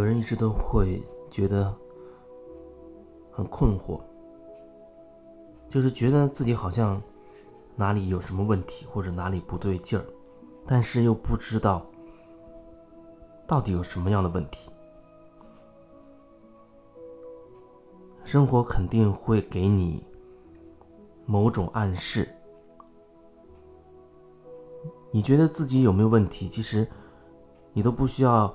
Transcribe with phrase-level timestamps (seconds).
[0.00, 1.76] 有人一直都会觉得
[3.30, 4.00] 很困惑，
[5.68, 6.98] 就是觉得自己好像
[7.76, 10.04] 哪里有什么问题，或者哪里不对劲儿，
[10.66, 11.84] 但是又不知道
[13.46, 14.70] 到底有什么样的问题。
[18.24, 20.02] 生活肯定会给你
[21.26, 22.26] 某种暗示，
[25.10, 26.48] 你觉得自己有没有问题？
[26.48, 26.88] 其实
[27.74, 28.50] 你都不需要。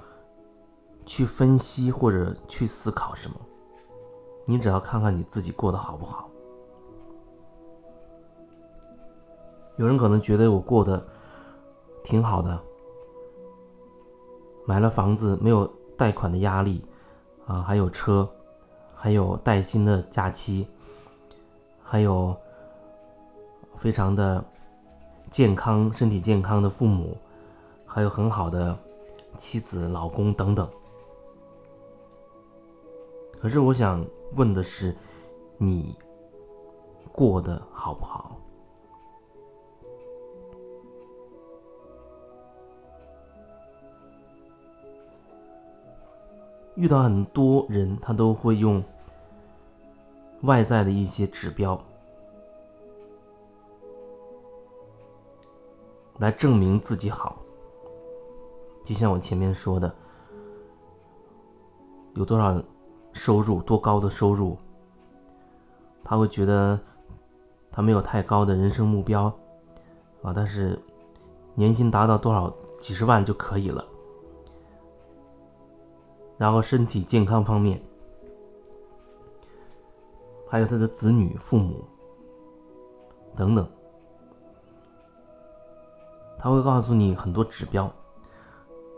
[1.06, 3.36] 去分析或者去思考什么，
[4.46, 6.30] 你只要看看你自己过得好不好。
[9.78, 11.06] 有人可能觉得我过得
[12.04, 12.60] 挺好的，
[14.66, 15.66] 买了房子，没有
[15.98, 16.84] 贷款的压力，
[17.46, 18.28] 啊，还有车，
[18.96, 20.68] 还有带薪的假期，
[21.84, 22.36] 还有
[23.76, 24.44] 非常的
[25.30, 27.18] 健康、身体健康的父母，
[27.86, 28.78] 还有很好的
[29.38, 30.68] 妻子、老公等等。
[33.46, 34.04] 可是我想
[34.38, 34.92] 问的是，
[35.60, 35.96] 你
[37.12, 38.36] 过得好不好？
[46.74, 48.84] 遇到很多人，他都会用
[50.42, 51.80] 外在的一些指标
[56.18, 57.38] 来证明自己好。
[58.84, 59.96] 就像我前面说的，
[62.16, 62.60] 有多少？
[63.16, 64.58] 收入多高的收入，
[66.04, 66.78] 他会觉得
[67.72, 69.34] 他没有太高的人生目标
[70.22, 70.78] 啊，但是
[71.56, 73.84] 年薪达到多少几十万就可以了。
[76.38, 77.82] 然后身体健康方面，
[80.50, 81.86] 还有他的子女、父母
[83.34, 83.66] 等等，
[86.38, 87.90] 他会告诉你很多指标，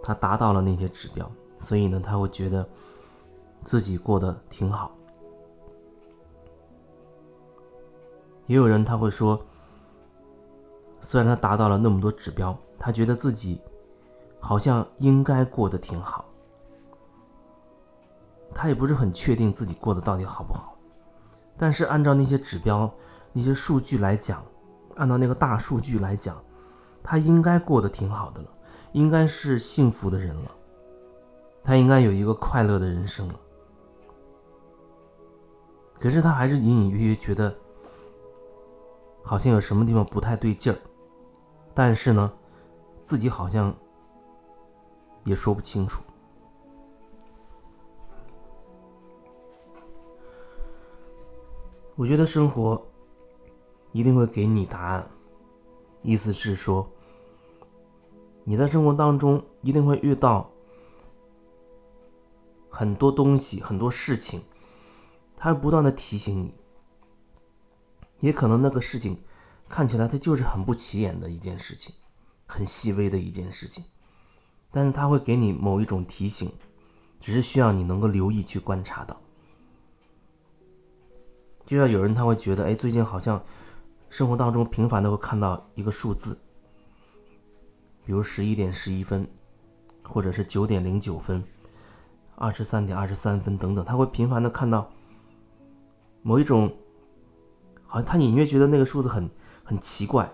[0.02, 2.68] 他达到了那些指标，所以呢，他会觉得。
[3.64, 4.92] 自己过得挺好，
[8.46, 9.40] 也有人他会说，
[11.02, 13.62] 虽然他达到了那么多指标，他觉得自己
[14.40, 16.26] 好像应该过得挺好，
[18.54, 20.78] 他也不是很确定自己过得到底好不好，
[21.58, 22.90] 但是按照那些指标、
[23.34, 24.42] 那些数据来讲，
[24.96, 26.42] 按照那个大数据来讲，
[27.04, 28.48] 他应该过得挺好的了，
[28.94, 30.52] 应该是幸福的人了，
[31.64, 33.36] 他应该有一个快乐的人生了。
[36.00, 37.54] 可是他还是隐隐约约觉得，
[39.24, 40.78] 好像有什么地方不太对劲儿，
[41.74, 42.32] 但是呢，
[43.04, 43.76] 自己好像
[45.24, 46.04] 也说不清楚。
[51.96, 52.80] 我觉得生活
[53.92, 55.10] 一定会给你答案，
[56.04, 56.88] 意思是说，
[58.44, 60.48] 你在生活当中一定会遇到
[62.70, 64.40] 很多东西、很多事情。
[65.40, 66.54] 他不断的提醒你，
[68.22, 69.22] 也可能那个事情
[69.70, 71.94] 看起来它就是很不起眼的一件事情，
[72.48, 73.84] 很细微的一件事情，
[74.72, 76.52] 但是他会给你某一种提醒，
[77.20, 79.22] 只是需要你能够留意去观察到。
[81.68, 83.44] 就像有人他会觉得，哎，最近好像
[84.10, 86.40] 生活当中频繁的会看到一个数字，
[88.04, 89.30] 比如十一点十一分，
[90.04, 91.44] 或者是九点零九分，
[92.36, 94.92] 二十三点二十三分等等，他会频繁的看到。
[96.28, 96.70] 某一种，
[97.86, 99.30] 好像他隐约觉得那个数字很
[99.64, 100.30] 很奇怪，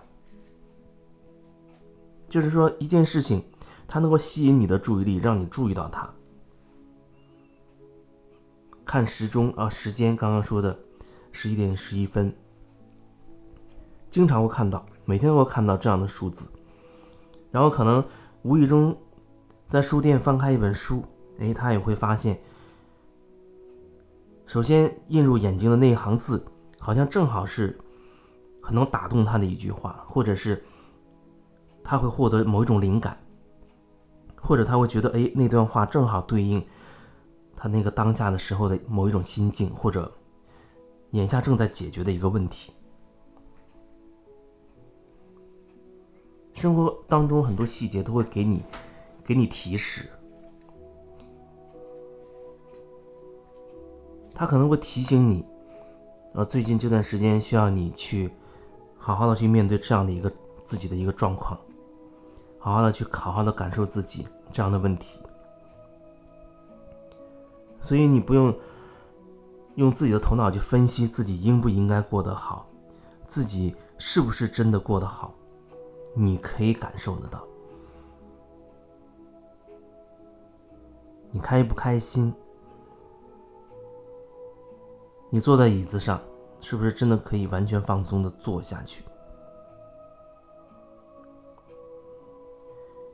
[2.28, 3.44] 就是说一件事情，
[3.86, 6.12] 它能够吸引你的注意力，让你注意到它。
[8.84, 10.76] 看时钟啊，时间刚刚说的
[11.30, 12.34] 十一点十一分，
[14.10, 16.48] 经常会看到，每天都会看到这样的数字，
[17.52, 18.04] 然后可能
[18.42, 18.98] 无意中
[19.68, 21.04] 在书店翻开一本书，
[21.38, 22.36] 哎，他也会发现。
[24.54, 26.46] 首先映入眼睛的那一行字，
[26.78, 27.76] 好像正好是
[28.62, 30.64] 很能打动他的一句话，或者是
[31.82, 33.18] 他会获得某一种灵感，
[34.36, 36.64] 或者他会觉得，哎，那段话正好对应
[37.56, 40.08] 他那个当下的时候的某一种心境，或者
[41.10, 42.72] 眼下正在解决的一个问题。
[46.52, 48.62] 生活当中很多细节都会给你
[49.24, 50.08] 给你提示。
[54.34, 55.44] 他可能会提醒你，
[56.32, 58.30] 呃，最近这段时间需要你去
[58.98, 60.30] 好好的去面对这样的一个
[60.64, 61.56] 自己的一个状况，
[62.58, 65.20] 好好的去好好的感受自己这样的问题。
[67.80, 68.52] 所以你不用
[69.76, 72.66] 用自己的头脑去分析自己应不应该过得好，
[73.28, 75.32] 自己是不是真的过得好，
[76.14, 77.44] 你可以感受得到。
[81.30, 82.34] 你开不开心？
[85.34, 86.20] 你坐在椅子上，
[86.60, 89.02] 是不是真的可以完全放松的坐下去？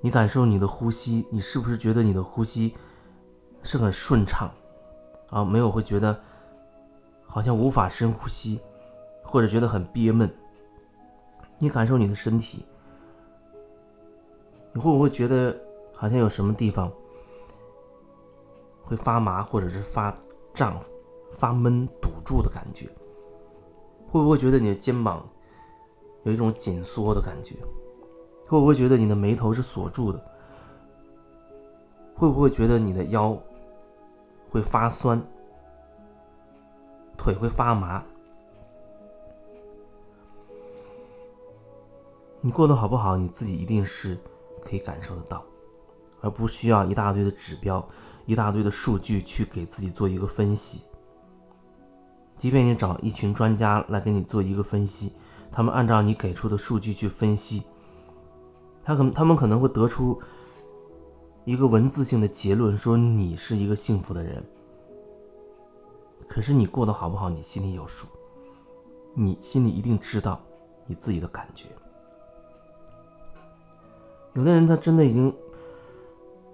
[0.02, 2.76] 你感受你的呼吸，你是不是觉得你的呼吸
[3.62, 4.50] 是很顺畅
[5.30, 5.42] 啊？
[5.42, 6.14] 没有会觉得
[7.24, 8.60] 好像无法深呼吸，
[9.24, 10.30] 或者觉得很憋闷？
[11.56, 12.66] 你感受你的身体，
[14.74, 15.58] 你会不会觉得
[15.96, 16.92] 好像有什么地方
[18.82, 20.14] 会发麻，或者是发
[20.52, 20.78] 胀？
[21.40, 22.86] 发闷、堵住的感觉，
[24.06, 25.26] 会不会觉得你的肩膀
[26.24, 27.56] 有一种紧缩的感觉？
[28.46, 30.22] 会不会觉得你的眉头是锁住的？
[32.14, 33.34] 会不会觉得你的腰
[34.50, 35.18] 会发酸、
[37.16, 38.04] 腿会发麻？
[42.42, 43.16] 你过得好不好？
[43.16, 44.18] 你自己一定是
[44.62, 45.42] 可以感受得到，
[46.20, 47.82] 而不需要一大堆的指标、
[48.26, 50.82] 一大堆的数据去给自己做一个分析。
[52.40, 55.12] 即便你找一群专家来给你做一个分析，
[55.52, 57.64] 他们按照你给出的数据去分析，
[58.82, 60.18] 他可他们可能会得出
[61.44, 64.42] 一个文字性的结论，说你是一个幸福的人。
[66.26, 68.06] 可是你过得好不好，你心里有数，
[69.12, 70.40] 你心里一定知道
[70.86, 71.66] 你自己的感觉。
[74.32, 75.30] 有的人他真的已经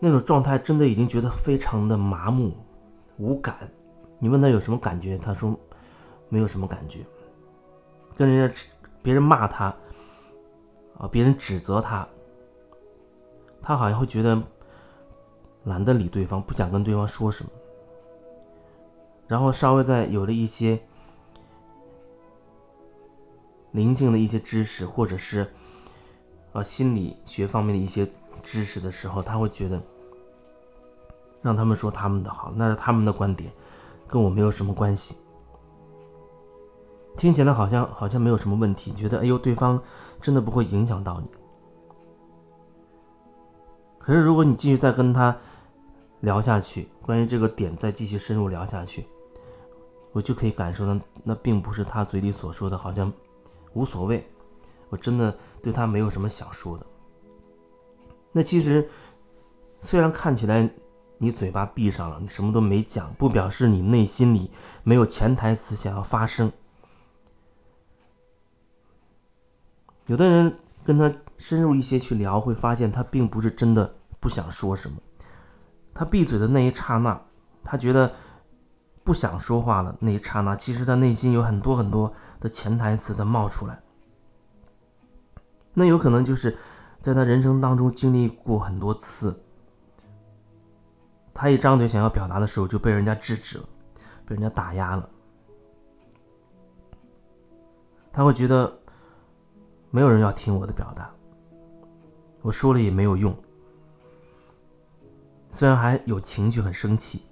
[0.00, 2.52] 那种状态，真的已经觉得非常的麻木、
[3.18, 3.70] 无感。
[4.18, 5.56] 你问他有什么感觉，他说。
[6.28, 7.04] 没有什么感觉，
[8.16, 8.60] 跟人家
[9.02, 9.66] 别人骂他
[10.98, 12.06] 啊，别人指责他，
[13.62, 14.42] 他好像会觉得
[15.64, 17.50] 懒得理对方，不想跟对方说什么。
[19.28, 20.80] 然后稍微再有了一些
[23.72, 25.52] 灵性的一些知识，或者是
[26.52, 28.08] 啊心理学方面的一些
[28.42, 29.80] 知识的时候，他会觉得
[31.42, 33.50] 让他们说他们的好，那是他们的观点，
[34.06, 35.16] 跟我没有什么关系。
[37.16, 39.82] 听起来好像好像没有什么问题，觉得哎呦，对方
[40.20, 41.26] 真的不会影响到你。
[43.98, 45.36] 可是如果你继续再跟他
[46.20, 49.06] 聊下去，关于这个点再继续深入聊下去，
[50.12, 53.12] 我就可以感受到，那并不是他嘴里所说的，好像
[53.72, 54.24] 无所谓。
[54.88, 56.86] 我真的对他没有什么想说的。
[58.30, 58.88] 那其实
[59.80, 60.68] 虽然看起来
[61.18, 64.50] 你嘴巴闭上了，你什么都没讲，不表示你内心里
[64.84, 66.52] 没有潜台词想要发声。
[70.06, 74.96] 有的人跟他深入一些去聊，会发现他并不是真的不想说什么。
[75.92, 77.20] 他闭嘴的那一刹那，
[77.64, 78.12] 他觉得
[79.02, 79.96] 不想说话了。
[79.98, 83.80] 那一刹那，其实他内心有很多很多的潜台词的冒出来。
[85.74, 86.56] 那有可能就是
[87.02, 89.42] 在他人生当中经历过很多次，
[91.34, 93.64] 他一张嘴想要表达的时候就被人家制止了，
[94.24, 95.10] 被人家打压了。
[98.12, 98.78] 他会觉得。
[99.90, 101.10] 没有人要听我的表达，
[102.42, 103.34] 我说了也没有用。
[105.50, 107.22] 虽然还有情绪，很生气，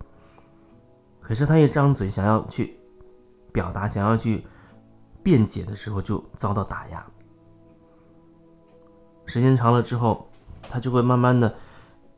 [1.20, 2.78] 可是他一张嘴想要去
[3.52, 4.46] 表达、想要去
[5.22, 7.04] 辩解的时候，就遭到打压。
[9.26, 10.28] 时间长了之后，
[10.62, 11.54] 他就会慢慢的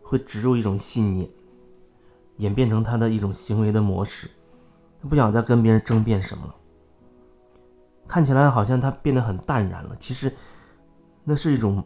[0.02, 1.28] 会植入一种信念，
[2.36, 4.30] 演变成他的一种行为的模式。
[5.02, 6.54] 他不想再跟别人争辩什么了。
[8.08, 10.32] 看起来好像他变得很淡然了，其实
[11.24, 11.84] 那是一种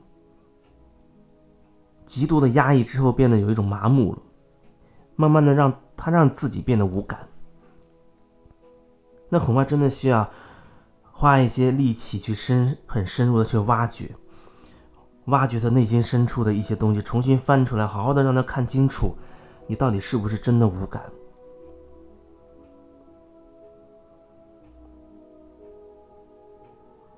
[2.07, 4.19] 极度的压抑之后变得有一种麻木了，
[5.17, 7.19] 慢慢的让他让自己变得无感。
[9.29, 10.29] 那恐怕真的需要
[11.13, 14.11] 花一些力气去深很深入的去挖掘，
[15.27, 19.17] 挖掘他内心深处的一些东西，重新翻出来，好好的让他看清楚，
[19.67, 21.03] 你到底是不是真的无感。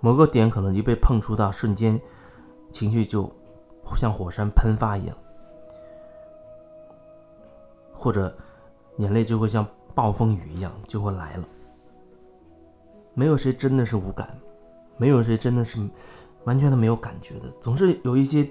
[0.03, 1.99] 某个点可能就被碰触到，瞬间
[2.73, 3.31] 情绪就
[3.97, 5.17] 像火山喷发一样，
[7.93, 8.37] 或者
[8.97, 11.45] 眼泪就会像暴风雨一样就会来了。
[13.15, 14.37] 没有谁真的是无感，
[14.97, 15.79] 没有谁真的是
[16.45, 18.45] 完全的没有感觉的，总是有一些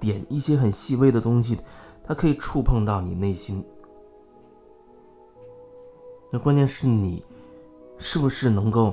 [0.00, 1.56] 点，一些很细微的东西，
[2.02, 3.64] 它可以触碰到你内心。
[6.32, 7.24] 那关键是你
[7.98, 8.92] 是不是能够？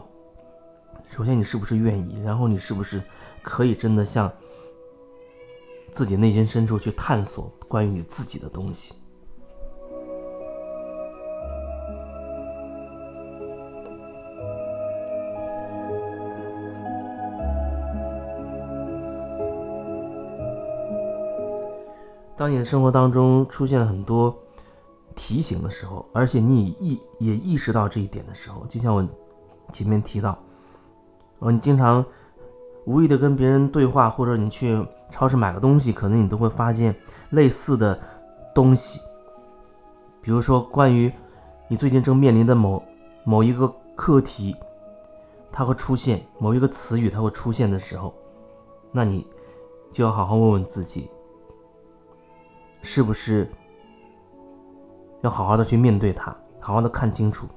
[1.15, 2.21] 首先，你是不是愿意？
[2.25, 3.01] 然后，你是不是
[3.41, 4.29] 可以真的向
[5.89, 8.93] 自己内心深处去探索关于你自己的东西？
[22.35, 24.37] 当你的生活当中出现了很多
[25.15, 29.07] 提醒的时候，而且你意也意识到这一点的时候，就像我
[29.71, 30.37] 前面提到，
[31.39, 32.03] 哦，你经常
[32.85, 36.95] 无意的跟别人对话，或者你去超市买个东西，可能你都会发现
[37.31, 37.99] 类似的
[38.53, 38.99] 东西，
[40.21, 41.11] 比如说关于
[41.67, 42.81] 你最近正面临的某
[43.23, 44.55] 某一个课题，
[45.51, 48.13] 它会出现某一个词语，它会出现的时候，
[48.91, 49.25] 那你
[49.91, 51.09] 就要好好问问自己。
[52.87, 53.49] 是不是
[55.21, 57.47] 要好好的去面对它，好好的看清楚？